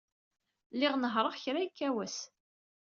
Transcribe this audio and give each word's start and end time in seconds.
Lliɣ 0.73 0.93
nehhṛeɣ 0.97 1.35
kra 1.43 1.59
yekka 1.63 1.89
wass. 1.95 2.17